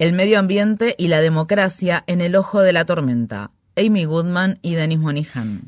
[0.00, 3.52] El medio ambiente y la democracia en el ojo de la tormenta.
[3.78, 5.60] Amy Goodman y Dennis Monihan.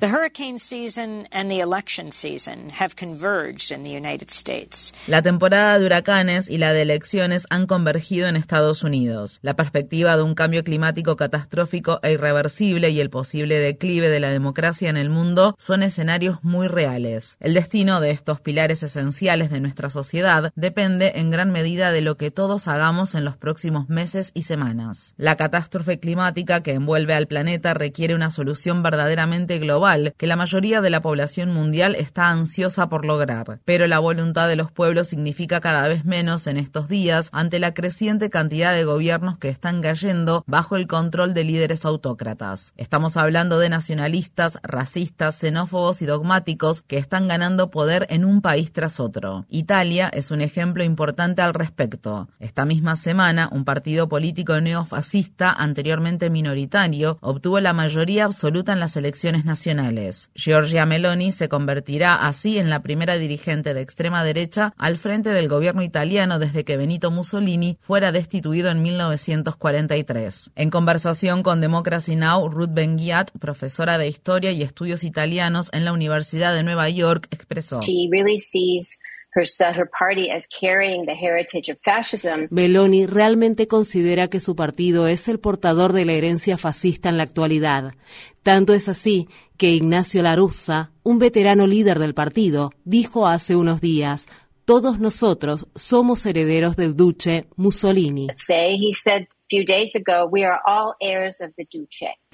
[5.07, 9.39] La temporada de huracanes y la de elecciones han convergido en Estados Unidos.
[9.43, 14.31] La perspectiva de un cambio climático catastrófico e irreversible y el posible declive de la
[14.31, 17.37] democracia en el mundo son escenarios muy reales.
[17.39, 22.17] El destino de estos pilares esenciales de nuestra sociedad depende en gran medida de lo
[22.17, 25.15] que todos hagamos en los próximos meses y semanas.
[25.17, 30.35] La catástrofe climática que envuelve al planeta requiere quiere una solución verdaderamente global que la
[30.35, 33.61] mayoría de la población mundial está ansiosa por lograr.
[33.67, 37.75] Pero la voluntad de los pueblos significa cada vez menos en estos días ante la
[37.75, 42.73] creciente cantidad de gobiernos que están cayendo bajo el control de líderes autócratas.
[42.79, 48.73] Estamos hablando de nacionalistas, racistas, xenófobos y dogmáticos que están ganando poder en un país
[48.73, 49.45] tras otro.
[49.51, 52.31] Italia es un ejemplo importante al respecto.
[52.39, 58.79] Esta misma semana, un partido político neofascista, anteriormente minoritario, obtuvo la mayoría mayoría absoluta en
[58.79, 60.31] las elecciones nacionales.
[60.37, 65.49] Giorgia Meloni se convertirá así en la primera dirigente de extrema derecha al frente del
[65.49, 70.53] gobierno italiano desde que Benito Mussolini fuera destituido en 1943.
[70.55, 75.93] En conversación con Democracy Now, Ruth Ben-Ghiat, profesora de Historia y Estudios Italianos en la
[75.93, 77.81] Universidad de Nueva York, expresó.
[82.51, 87.23] Meloni realmente considera que su partido es el portador de la herencia fascista en la
[87.23, 87.93] actualidad.
[88.43, 94.27] Tanto es así que Ignacio Larussa, un veterano líder del partido, dijo hace unos días,
[94.65, 98.29] todos nosotros somos herederos del duce Mussolini.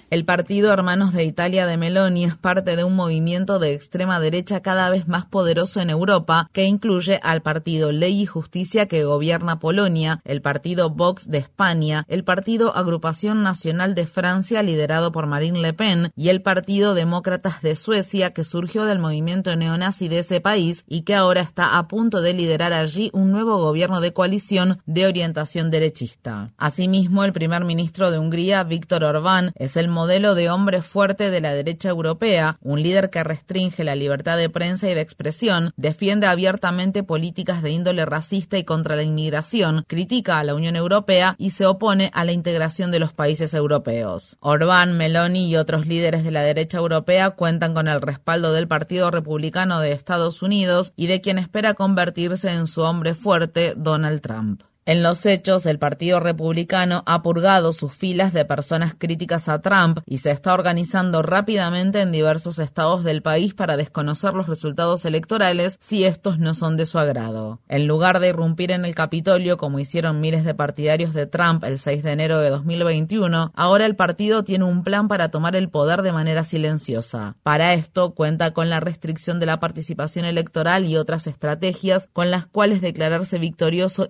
[0.09, 4.61] El partido Hermanos de Italia de Meloni es parte de un movimiento de extrema derecha
[4.63, 9.59] cada vez más poderoso en Europa que incluye al partido Ley y Justicia que gobierna
[9.59, 15.59] Polonia, el partido Vox de España, el partido Agrupación Nacional de Francia liderado por Marine
[15.59, 20.41] Le Pen y el partido Demócratas de Suecia que surgió del movimiento neonazi de ese
[20.41, 24.79] país y que ahora está a punto de liderar allí un nuevo gobierno de coalición
[24.87, 26.53] de orientación derechista.
[26.59, 31.41] Asimismo, el primer ministro de Hungría, Víctor Orbán, es el modelo de hombre fuerte de
[31.41, 36.27] la derecha europea, un líder que restringe la libertad de prensa y de expresión, defiende
[36.27, 41.49] abiertamente políticas de índole racista y contra la inmigración, critica a la Unión Europea y
[41.49, 44.37] se opone a la integración de los países europeos.
[44.41, 49.11] Orbán, Meloni y otros líderes de la derecha europea cuentan con el respaldo del Partido
[49.11, 54.63] Republicano de Estados Unidos y de quien espera convertirse en su hombre fuerte, Donald Trump.
[54.89, 59.99] En los hechos, el Partido Republicano ha purgado sus filas de personas críticas a Trump
[60.07, 65.77] y se está organizando rápidamente en diversos estados del país para desconocer los resultados electorales
[65.81, 67.59] si estos no son de su agrado.
[67.67, 71.79] En lugar de irrumpir en el Capitolio como hicieron miles de partidarios de Trump el
[71.79, 76.03] 6 de enero de 2021, ahora el partido tiene un plan para tomar el poder
[76.03, 77.35] de manera silenciosa.
[77.43, 82.47] Para esto cuenta con la restricción de la participación electoral y otras estrategias con las
[82.47, 84.07] cuales declararse victorioso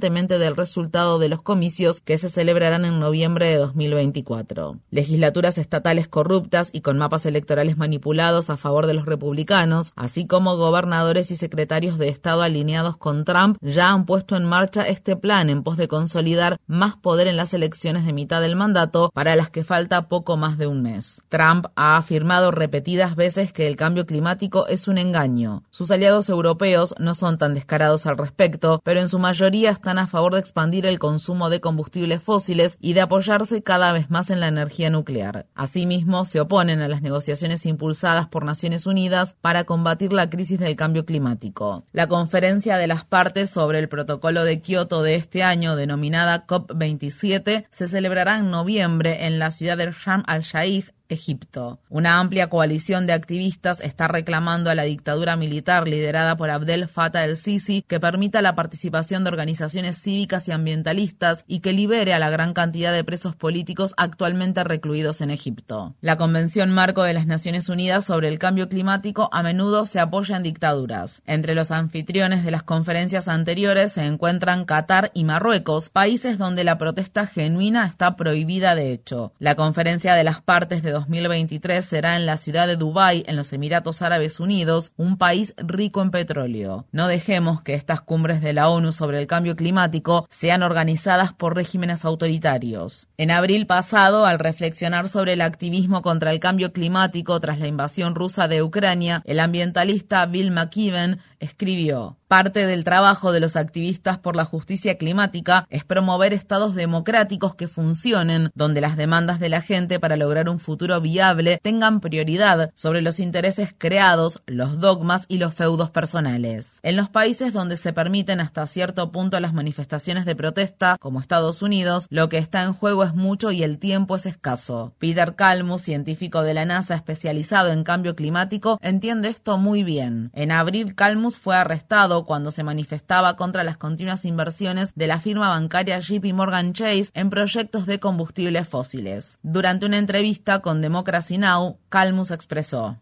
[0.00, 4.78] del resultado de los comicios que se celebrarán en noviembre de 2024.
[4.90, 10.56] Legislaturas estatales corruptas y con mapas electorales manipulados a favor de los republicanos, así como
[10.56, 15.50] gobernadores y secretarios de Estado alineados con Trump, ya han puesto en marcha este plan
[15.50, 19.50] en pos de consolidar más poder en las elecciones de mitad del mandato para las
[19.50, 21.20] que falta poco más de un mes.
[21.28, 25.62] Trump ha afirmado repetidas veces que el cambio climático es un engaño.
[25.70, 30.06] Sus aliados europeos no son tan descarados al respecto, pero en su mayoría están a
[30.06, 34.40] favor de expandir el consumo de combustibles fósiles y de apoyarse cada vez más en
[34.40, 35.46] la energía nuclear.
[35.54, 40.76] Asimismo, se oponen a las negociaciones impulsadas por Naciones Unidas para combatir la crisis del
[40.76, 41.84] cambio climático.
[41.92, 47.66] La conferencia de las partes sobre el protocolo de Kioto de este año, denominada COP27,
[47.70, 51.80] se celebrará en noviembre en la ciudad de Sharm al-Sheikh, Egipto.
[51.88, 57.24] Una amplia coalición de activistas está reclamando a la dictadura militar liderada por Abdel Fattah
[57.24, 62.30] el-Sisi que permita la participación de organizaciones cívicas y ambientalistas y que libere a la
[62.30, 65.94] gran cantidad de presos políticos actualmente recluidos en Egipto.
[66.00, 70.36] La Convención Marco de las Naciones Unidas sobre el Cambio Climático a menudo se apoya
[70.36, 71.22] en dictaduras.
[71.26, 76.78] Entre los anfitriones de las conferencias anteriores se encuentran Qatar y Marruecos, países donde la
[76.78, 79.32] protesta genuina está prohibida de hecho.
[79.38, 83.52] La conferencia de las partes de 2023 será en la ciudad de Dubái, en los
[83.52, 86.86] Emiratos Árabes Unidos, un país rico en petróleo.
[86.92, 91.54] No dejemos que estas cumbres de la ONU sobre el cambio climático sean organizadas por
[91.54, 93.08] regímenes autoritarios.
[93.16, 98.14] En abril pasado, al reflexionar sobre el activismo contra el cambio climático tras la invasión
[98.14, 104.36] rusa de Ucrania, el ambientalista Bill McKibben escribió Parte del trabajo de los activistas por
[104.36, 109.98] la justicia climática es promover estados democráticos que funcionen, donde las demandas de la gente
[109.98, 115.54] para lograr un futuro viable tengan prioridad sobre los intereses creados, los dogmas y los
[115.54, 116.78] feudos personales.
[116.84, 121.62] En los países donde se permiten hasta cierto punto las manifestaciones de protesta, como Estados
[121.62, 124.94] Unidos, lo que está en juego es mucho y el tiempo es escaso.
[125.00, 130.30] Peter Kalmus, científico de la NASA especializado en cambio climático, entiende esto muy bien.
[130.32, 135.48] En abril, Kalmus fue arrestado cuando se manifestaba contra las continuas inversiones de la firma
[135.48, 139.38] bancaria JP Morgan Chase en proyectos de combustibles fósiles.
[139.42, 142.96] Durante una entrevista con Democracy Now, Calmus expresó: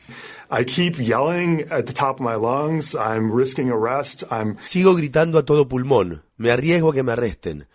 [4.61, 6.23] Sigo gritando a todo pulmón.
[6.37, 7.67] Me arriesgo a que me arresten.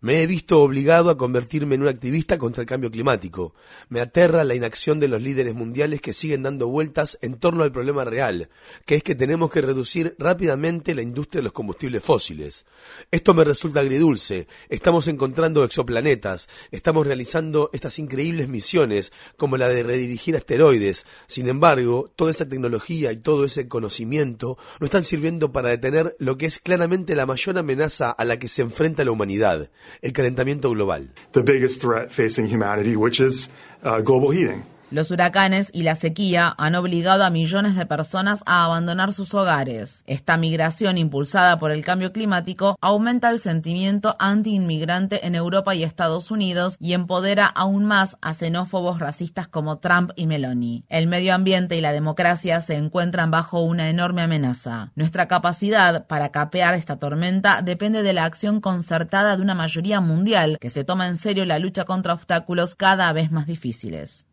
[0.00, 3.52] Me he visto obligado a convertirme en un activista contra el cambio climático.
[3.88, 7.72] Me aterra la inacción de los líderes mundiales que siguen dando vueltas en torno al
[7.72, 8.48] problema real,
[8.86, 12.64] que es que tenemos que reducir rápidamente la industria de los combustibles fósiles.
[13.10, 14.46] Esto me resulta agridulce.
[14.68, 21.06] Estamos encontrando exoplanetas, estamos realizando estas increíbles misiones como la de redirigir asteroides.
[21.26, 26.38] Sin embargo, toda esa tecnología y todo ese conocimiento no están sirviendo para detener lo
[26.38, 29.68] que es claramente la mayor amenaza a la que se enfrenta la humanidad
[30.02, 31.08] el calentamiento global.
[31.32, 33.48] The biggest threat facing humanity, which is
[33.82, 34.64] uh, global heating.
[34.90, 40.02] Los huracanes y la sequía han obligado a millones de personas a abandonar sus hogares.
[40.06, 46.30] Esta migración impulsada por el cambio climático aumenta el sentimiento anti-inmigrante en Europa y Estados
[46.30, 50.84] Unidos y empodera aún más a xenófobos racistas como Trump y Meloni.
[50.88, 54.92] El medio ambiente y la democracia se encuentran bajo una enorme amenaza.
[54.94, 60.56] Nuestra capacidad para capear esta tormenta depende de la acción concertada de una mayoría mundial
[60.58, 64.27] que se toma en serio la lucha contra obstáculos cada vez más difíciles.